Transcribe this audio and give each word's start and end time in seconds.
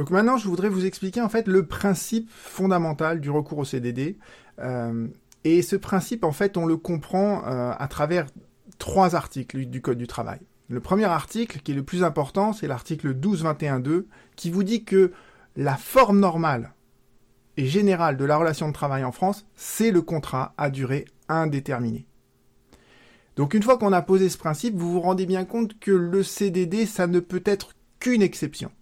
Donc 0.00 0.08
maintenant, 0.08 0.38
je 0.38 0.48
voudrais 0.48 0.70
vous 0.70 0.86
expliquer 0.86 1.20
en 1.20 1.28
fait 1.28 1.46
le 1.46 1.66
principe 1.66 2.30
fondamental 2.30 3.20
du 3.20 3.28
recours 3.28 3.58
au 3.58 3.66
CDD. 3.66 4.16
Euh, 4.58 5.08
et 5.44 5.60
ce 5.60 5.76
principe, 5.76 6.24
en 6.24 6.32
fait, 6.32 6.56
on 6.56 6.64
le 6.64 6.78
comprend 6.78 7.44
euh, 7.44 7.74
à 7.78 7.86
travers 7.86 8.24
trois 8.78 9.14
articles 9.14 9.66
du 9.66 9.82
Code 9.82 9.98
du 9.98 10.06
travail. 10.06 10.40
Le 10.68 10.80
premier 10.80 11.04
article, 11.04 11.60
qui 11.60 11.72
est 11.72 11.74
le 11.74 11.82
plus 11.82 12.02
important, 12.02 12.54
c'est 12.54 12.66
l'article 12.66 13.14
12.21.2, 13.14 14.06
qui 14.36 14.50
vous 14.50 14.62
dit 14.62 14.84
que 14.84 15.12
la 15.54 15.76
forme 15.76 16.18
normale 16.18 16.72
et 17.58 17.66
générale 17.66 18.16
de 18.16 18.24
la 18.24 18.38
relation 18.38 18.68
de 18.68 18.72
travail 18.72 19.04
en 19.04 19.12
France, 19.12 19.44
c'est 19.54 19.90
le 19.90 20.00
contrat 20.00 20.54
à 20.56 20.70
durée 20.70 21.04
indéterminée. 21.28 22.06
Donc 23.36 23.52
une 23.52 23.62
fois 23.62 23.76
qu'on 23.76 23.92
a 23.92 24.00
posé 24.00 24.30
ce 24.30 24.38
principe, 24.38 24.76
vous 24.76 24.92
vous 24.92 25.02
rendez 25.02 25.26
bien 25.26 25.44
compte 25.44 25.78
que 25.78 25.90
le 25.90 26.22
CDD, 26.22 26.86
ça 26.86 27.06
ne 27.06 27.20
peut 27.20 27.42
être 27.44 27.74
qu'une 27.98 28.22
exception. 28.22 28.72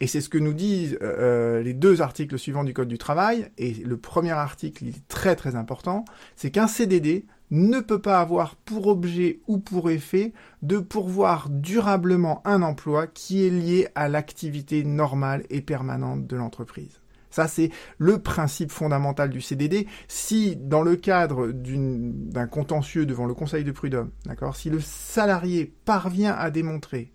Et 0.00 0.06
c'est 0.06 0.20
ce 0.20 0.28
que 0.28 0.38
nous 0.38 0.54
disent 0.54 0.98
euh, 1.02 1.62
les 1.62 1.74
deux 1.74 2.02
articles 2.02 2.38
suivants 2.38 2.64
du 2.64 2.74
Code 2.74 2.88
du 2.88 2.98
travail. 2.98 3.48
Et 3.58 3.74
le 3.74 3.96
premier 3.96 4.32
article, 4.32 4.84
il 4.84 4.88
est 4.90 5.08
très 5.08 5.36
très 5.36 5.56
important, 5.56 6.04
c'est 6.36 6.50
qu'un 6.50 6.66
CDD 6.66 7.26
ne 7.50 7.80
peut 7.80 8.00
pas 8.00 8.20
avoir 8.20 8.56
pour 8.56 8.88
objet 8.88 9.40
ou 9.46 9.58
pour 9.58 9.90
effet 9.90 10.32
de 10.62 10.78
pourvoir 10.78 11.48
durablement 11.50 12.42
un 12.44 12.62
emploi 12.62 13.06
qui 13.06 13.46
est 13.46 13.50
lié 13.50 13.88
à 13.94 14.08
l'activité 14.08 14.82
normale 14.82 15.44
et 15.50 15.60
permanente 15.60 16.26
de 16.26 16.36
l'entreprise. 16.36 17.00
Ça, 17.30 17.48
c'est 17.48 17.70
le 17.98 18.18
principe 18.18 18.70
fondamental 18.70 19.28
du 19.28 19.40
CDD. 19.40 19.88
Si, 20.06 20.54
dans 20.56 20.82
le 20.82 20.94
cadre 20.94 21.48
d'un 21.52 22.46
contentieux 22.46 23.06
devant 23.06 23.26
le 23.26 23.34
Conseil 23.34 23.64
de 23.64 23.72
prud'homme, 23.72 24.12
d'accord, 24.24 24.54
si 24.54 24.70
le 24.70 24.78
salarié 24.80 25.74
parvient 25.84 26.32
à 26.32 26.50
démontrer 26.50 27.12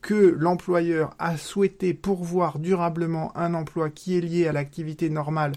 que 0.00 0.36
l'employeur 0.38 1.14
a 1.18 1.36
souhaité 1.36 1.92
pourvoir 1.94 2.58
durablement 2.58 3.36
un 3.36 3.54
emploi 3.54 3.90
qui 3.90 4.16
est 4.16 4.20
lié 4.20 4.46
à 4.46 4.52
l'activité 4.52 5.10
normale 5.10 5.52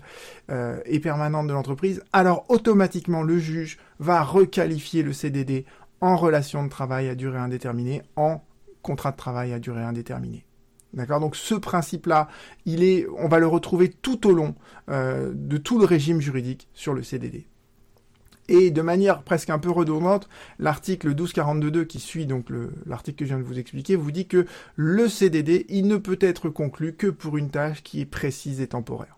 euh, 0.50 0.80
et 0.86 1.00
permanente 1.00 1.48
de 1.48 1.54
l'entreprise, 1.54 2.02
alors 2.12 2.46
automatiquement 2.50 3.24
le 3.24 3.38
juge 3.38 3.78
va 4.00 4.24
requalifier 4.24 5.04
le 5.04 5.14
CDD 5.14 5.66
en 6.02 6.16
relation 6.18 6.64
de 6.64 6.70
travail 6.70 7.08
à 7.10 7.16
durée 7.16 7.38
indéterminée 7.38 8.02
en 8.16 8.42
contrat 8.82 9.12
de 9.12 9.18
travail 9.18 9.54
à 9.54 9.60
durée 9.60 9.84
indéterminée. 9.84 10.46
D'accord? 10.94 11.20
Donc 11.20 11.36
ce 11.36 11.56
principe-là, 11.56 12.28
il 12.66 12.84
est, 12.84 13.08
on 13.18 13.28
va 13.28 13.40
le 13.40 13.48
retrouver 13.48 13.90
tout 13.90 14.28
au 14.28 14.34
long 14.34 14.56
euh, 14.90 15.32
de 15.34 15.58
tout 15.58 15.80
le 15.80 15.86
régime 15.86 16.20
juridique 16.20 16.68
sur 16.74 16.94
le 16.94 17.04
CDD. 17.04 17.48
Et 18.48 18.72
de 18.72 18.82
manière 18.82 19.24
presque 19.24 19.50
un 19.50 19.60
peu 19.60 19.70
redondante, 19.70 20.28
l'article 20.60 21.10
1242 21.10 21.86
qui 21.86 22.00
suit 22.00 22.26
donc 22.26 22.48
l'article 22.86 23.20
que 23.20 23.26
je 23.26 23.30
viens 23.30 23.40
de 23.40 23.44
vous 23.48 23.60
expliquer 23.60 23.96
vous 23.96 24.12
dit 24.12 24.28
que 24.28 24.46
le 24.76 25.08
CDD, 25.08 25.66
il 25.70 25.88
ne 25.88 25.98
peut 25.98 26.20
être 26.20 26.50
conclu 26.50 26.94
que 26.94 27.08
pour 27.08 27.38
une 27.38 27.50
tâche 27.50 27.84
qui 27.84 28.02
est 28.02 28.06
précise 28.06 28.60
et 28.62 28.68
temporaire. 28.68 29.18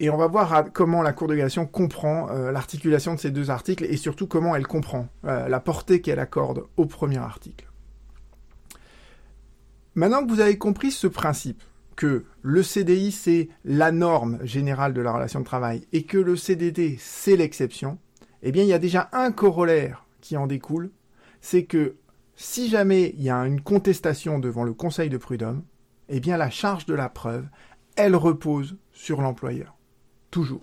Et 0.00 0.10
on 0.10 0.16
va 0.16 0.26
voir 0.26 0.64
comment 0.72 1.00
la 1.00 1.12
Cour 1.12 1.28
de 1.28 1.36
cassation 1.36 1.64
comprend 1.64 2.28
euh, 2.30 2.50
l'articulation 2.50 3.14
de 3.14 3.20
ces 3.20 3.30
deux 3.30 3.50
articles 3.50 3.84
et 3.84 3.96
surtout 3.96 4.26
comment 4.26 4.56
elle 4.56 4.66
comprend 4.66 5.06
euh, 5.24 5.48
la 5.48 5.60
portée 5.60 6.00
qu'elle 6.00 6.18
accorde 6.18 6.64
au 6.76 6.86
premier 6.86 7.18
article. 7.18 7.70
Maintenant 9.94 10.24
que 10.24 10.32
vous 10.32 10.40
avez 10.40 10.58
compris 10.58 10.90
ce 10.90 11.06
principe, 11.06 11.62
que 11.96 12.24
le 12.42 12.62
CDI 12.62 13.12
c'est 13.12 13.48
la 13.64 13.92
norme 13.92 14.38
générale 14.44 14.94
de 14.94 15.00
la 15.00 15.12
relation 15.12 15.40
de 15.40 15.44
travail 15.44 15.86
et 15.92 16.04
que 16.04 16.18
le 16.18 16.36
CDD 16.36 16.96
c'est 16.98 17.36
l'exception, 17.36 17.98
eh 18.42 18.52
bien 18.52 18.62
il 18.62 18.68
y 18.68 18.74
a 18.74 18.78
déjà 18.78 19.08
un 19.12 19.32
corollaire 19.32 20.06
qui 20.20 20.36
en 20.36 20.46
découle, 20.46 20.90
c'est 21.40 21.64
que 21.64 21.96
si 22.36 22.68
jamais 22.68 23.14
il 23.16 23.22
y 23.22 23.30
a 23.30 23.36
une 23.46 23.60
contestation 23.60 24.38
devant 24.38 24.64
le 24.64 24.72
Conseil 24.72 25.08
de 25.08 25.16
prud'homme, 25.16 25.62
eh 26.08 26.20
bien 26.20 26.36
la 26.36 26.50
charge 26.50 26.86
de 26.86 26.94
la 26.94 27.08
preuve, 27.08 27.46
elle 27.96 28.16
repose 28.16 28.76
sur 28.92 29.20
l'employeur. 29.20 29.76
Toujours. 30.30 30.62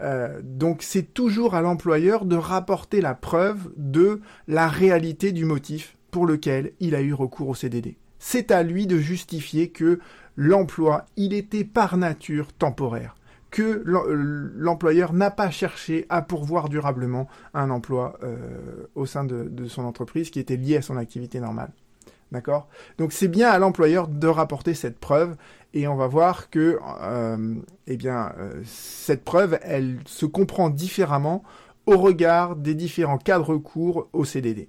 Euh, 0.00 0.40
donc 0.42 0.82
c'est 0.82 1.14
toujours 1.14 1.54
à 1.54 1.60
l'employeur 1.60 2.24
de 2.24 2.36
rapporter 2.36 3.00
la 3.00 3.14
preuve 3.14 3.72
de 3.76 4.20
la 4.46 4.68
réalité 4.68 5.32
du 5.32 5.44
motif 5.44 5.96
pour 6.10 6.26
lequel 6.26 6.72
il 6.80 6.94
a 6.94 7.02
eu 7.02 7.12
recours 7.12 7.48
au 7.48 7.54
CDD. 7.54 7.96
C'est 8.18 8.50
à 8.50 8.62
lui 8.62 8.86
de 8.86 8.98
justifier 8.98 9.70
que 9.70 10.00
l'emploi, 10.36 11.06
il 11.16 11.34
était 11.34 11.64
par 11.64 11.96
nature 11.96 12.52
temporaire, 12.52 13.16
que 13.50 13.62
euh, 13.62 14.52
l'employeur 14.56 15.12
n'a 15.12 15.30
pas 15.30 15.50
cherché 15.50 16.06
à 16.08 16.22
pourvoir 16.22 16.68
durablement 16.68 17.28
un 17.54 17.70
emploi 17.70 18.18
euh, 18.22 18.86
au 18.94 19.06
sein 19.06 19.24
de, 19.24 19.66
son 19.66 19.84
entreprise 19.84 20.30
qui 20.30 20.40
était 20.40 20.56
lié 20.56 20.76
à 20.76 20.82
son 20.82 20.96
activité 20.96 21.40
normale. 21.40 21.72
D'accord? 22.30 22.68
Donc 22.98 23.12
c'est 23.12 23.28
bien 23.28 23.48
à 23.48 23.58
l'employeur 23.58 24.06
de 24.06 24.26
rapporter 24.26 24.74
cette 24.74 24.98
preuve 24.98 25.34
et 25.72 25.88
on 25.88 25.96
va 25.96 26.06
voir 26.06 26.50
que 26.50 26.78
euh, 27.02 27.54
eh 27.86 27.96
bien 27.96 28.34
cette 28.66 29.24
preuve 29.24 29.58
elle 29.62 30.00
se 30.04 30.26
comprend 30.26 30.68
différemment 30.68 31.42
au 31.86 31.96
regard 31.96 32.54
des 32.54 32.74
différents 32.74 33.16
cadres 33.16 33.56
courts 33.56 34.08
au 34.12 34.26
CDD. 34.26 34.68